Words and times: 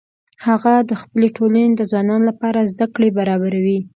هغه 0.47 0.73
د 0.89 0.91
خپلې 1.01 1.27
ټولنې 1.37 1.73
د 1.77 1.81
ځوانانو 1.91 2.29
لپاره 2.31 2.69
زده 2.71 2.85
کړې 2.95 3.09
برابروي 3.19 3.79